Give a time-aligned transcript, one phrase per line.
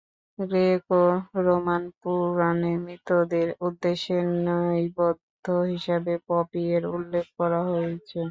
[0.39, 8.19] Graeco-Roman পুরাণে মৃতদের উদ্দেশ্যে নৈবেদ্য হিসাবে পপি এর উল্লেখ করা হয়েছিল।